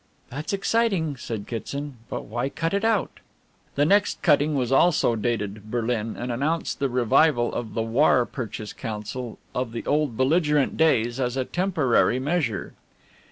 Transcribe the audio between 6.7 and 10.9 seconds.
the revival of the "War Purchase Council" of the old belligerent